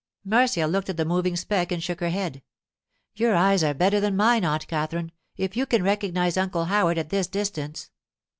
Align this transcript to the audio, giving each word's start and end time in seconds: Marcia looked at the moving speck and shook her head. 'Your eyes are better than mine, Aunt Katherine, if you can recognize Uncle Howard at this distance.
Marcia 0.25 0.65
looked 0.65 0.89
at 0.89 0.97
the 0.97 1.05
moving 1.05 1.35
speck 1.35 1.71
and 1.71 1.83
shook 1.83 1.99
her 1.99 2.09
head. 2.09 2.41
'Your 3.13 3.35
eyes 3.35 3.63
are 3.63 3.75
better 3.75 3.99
than 3.99 4.15
mine, 4.17 4.43
Aunt 4.43 4.65
Katherine, 4.67 5.11
if 5.37 5.55
you 5.55 5.67
can 5.67 5.83
recognize 5.83 6.37
Uncle 6.37 6.65
Howard 6.65 6.97
at 6.97 7.09
this 7.11 7.27
distance. 7.27 7.91